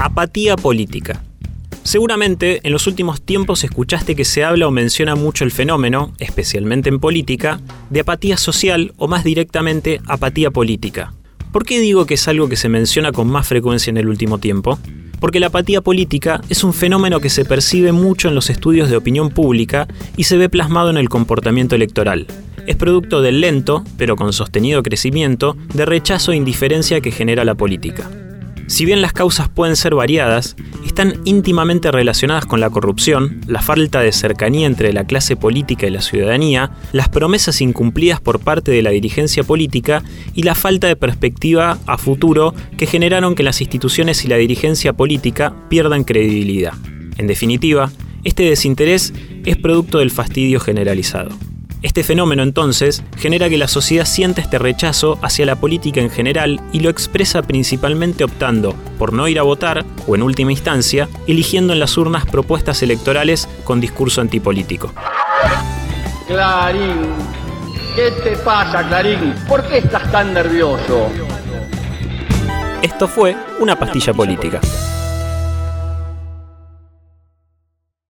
Apatía 0.00 0.54
política. 0.54 1.24
Seguramente 1.82 2.60
en 2.62 2.70
los 2.70 2.86
últimos 2.86 3.20
tiempos 3.20 3.64
escuchaste 3.64 4.14
que 4.14 4.24
se 4.24 4.44
habla 4.44 4.68
o 4.68 4.70
menciona 4.70 5.16
mucho 5.16 5.42
el 5.42 5.50
fenómeno, 5.50 6.12
especialmente 6.20 6.88
en 6.88 7.00
política, 7.00 7.60
de 7.90 8.00
apatía 8.00 8.36
social 8.36 8.92
o 8.96 9.08
más 9.08 9.24
directamente 9.24 10.00
apatía 10.06 10.52
política. 10.52 11.14
¿Por 11.50 11.66
qué 11.66 11.80
digo 11.80 12.06
que 12.06 12.14
es 12.14 12.28
algo 12.28 12.48
que 12.48 12.54
se 12.54 12.68
menciona 12.68 13.10
con 13.10 13.28
más 13.28 13.48
frecuencia 13.48 13.90
en 13.90 13.96
el 13.96 14.08
último 14.08 14.38
tiempo? 14.38 14.78
Porque 15.18 15.40
la 15.40 15.48
apatía 15.48 15.80
política 15.80 16.42
es 16.48 16.62
un 16.62 16.74
fenómeno 16.74 17.18
que 17.18 17.28
se 17.28 17.44
percibe 17.44 17.90
mucho 17.90 18.28
en 18.28 18.36
los 18.36 18.50
estudios 18.50 18.90
de 18.90 18.96
opinión 18.96 19.30
pública 19.30 19.88
y 20.16 20.24
se 20.24 20.36
ve 20.36 20.48
plasmado 20.48 20.90
en 20.90 20.96
el 20.96 21.08
comportamiento 21.08 21.74
electoral. 21.74 22.28
Es 22.68 22.76
producto 22.76 23.20
del 23.20 23.40
lento, 23.40 23.82
pero 23.96 24.14
con 24.14 24.32
sostenido 24.32 24.84
crecimiento, 24.84 25.56
de 25.74 25.86
rechazo 25.86 26.30
e 26.30 26.36
indiferencia 26.36 27.00
que 27.00 27.10
genera 27.10 27.44
la 27.44 27.56
política. 27.56 28.08
Si 28.68 28.84
bien 28.84 29.00
las 29.00 29.14
causas 29.14 29.48
pueden 29.48 29.76
ser 29.76 29.94
variadas, 29.94 30.54
están 30.84 31.14
íntimamente 31.24 31.90
relacionadas 31.90 32.44
con 32.44 32.60
la 32.60 32.68
corrupción, 32.68 33.40
la 33.46 33.62
falta 33.62 34.00
de 34.00 34.12
cercanía 34.12 34.66
entre 34.66 34.92
la 34.92 35.04
clase 35.04 35.36
política 35.36 35.86
y 35.86 35.90
la 35.90 36.02
ciudadanía, 36.02 36.70
las 36.92 37.08
promesas 37.08 37.62
incumplidas 37.62 38.20
por 38.20 38.40
parte 38.40 38.70
de 38.70 38.82
la 38.82 38.90
dirigencia 38.90 39.42
política 39.42 40.02
y 40.34 40.42
la 40.42 40.54
falta 40.54 40.86
de 40.86 40.96
perspectiva 40.96 41.78
a 41.86 41.96
futuro 41.96 42.54
que 42.76 42.86
generaron 42.86 43.34
que 43.34 43.42
las 43.42 43.62
instituciones 43.62 44.26
y 44.26 44.28
la 44.28 44.36
dirigencia 44.36 44.92
política 44.92 45.54
pierdan 45.70 46.04
credibilidad. 46.04 46.74
En 47.16 47.26
definitiva, 47.26 47.90
este 48.22 48.42
desinterés 48.42 49.14
es 49.46 49.56
producto 49.56 49.98
del 49.98 50.10
fastidio 50.10 50.60
generalizado. 50.60 51.30
Este 51.80 52.02
fenómeno 52.02 52.42
entonces 52.42 53.04
genera 53.16 53.48
que 53.48 53.56
la 53.56 53.68
sociedad 53.68 54.04
sienta 54.04 54.40
este 54.40 54.58
rechazo 54.58 55.16
hacia 55.22 55.46
la 55.46 55.54
política 55.54 56.00
en 56.00 56.10
general 56.10 56.60
y 56.72 56.80
lo 56.80 56.90
expresa 56.90 57.42
principalmente 57.42 58.24
optando 58.24 58.74
por 58.98 59.12
no 59.12 59.28
ir 59.28 59.38
a 59.38 59.42
votar 59.42 59.84
o 60.08 60.16
en 60.16 60.22
última 60.22 60.50
instancia 60.50 61.08
eligiendo 61.28 61.72
en 61.72 61.78
las 61.78 61.96
urnas 61.96 62.26
propuestas 62.26 62.82
electorales 62.82 63.48
con 63.62 63.80
discurso 63.80 64.20
antipolítico. 64.20 64.92
Clarín, 66.26 67.14
¿qué 67.94 68.10
te 68.24 68.36
pasa 68.38 68.86
Clarín? 68.88 69.34
¿Por 69.48 69.64
qué 69.68 69.78
estás 69.78 70.10
tan 70.10 70.34
nervioso? 70.34 71.08
Esto 72.82 73.06
fue 73.06 73.36
una 73.60 73.78
pastilla 73.78 74.12
política. 74.12 74.60